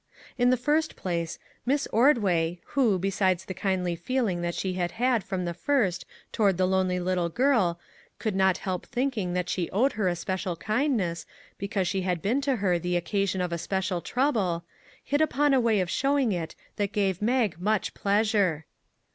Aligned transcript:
In 0.35 0.49
the 0.49 0.57
first 0.57 0.95
place, 0.95 1.37
Miss 1.63 1.85
Ordway, 1.93 2.59
who, 2.69 2.97
besides 2.97 3.45
the 3.45 3.53
kindly 3.53 3.95
feeling 3.95 4.41
that 4.41 4.55
she 4.55 4.73
had 4.73 4.93
had 4.93 5.23
from 5.23 5.45
the 5.45 5.53
first 5.53 6.05
toward 6.31 6.57
the 6.57 6.65
lonely 6.65 6.99
little 6.99 7.29
girl, 7.29 7.79
could 8.17 8.35
not 8.35 8.57
help 8.57 8.87
thinking 8.87 9.33
that 9.33 9.47
she 9.47 9.69
owed 9.69 9.91
her 9.91 10.07
a 10.07 10.15
special 10.15 10.55
kindness, 10.55 11.27
because 11.59 11.87
she 11.87 12.01
had 12.01 12.19
been 12.19 12.41
to 12.41 12.55
her 12.55 12.79
the 12.79 12.97
occasion 12.97 13.41
of 13.41 13.53
a 13.53 13.59
special 13.59 14.01
trouble, 14.01 14.65
hit 15.03 15.21
upon 15.21 15.53
a 15.53 15.61
way 15.61 15.79
of 15.79 15.87
showing 15.91 16.31
it 16.31 16.55
that 16.77 16.93
gave 16.93 17.21
Mag 17.21 17.59
much 17.59 17.93
pleasure. 17.93 18.65